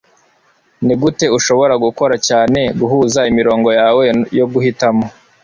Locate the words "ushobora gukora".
1.37-2.15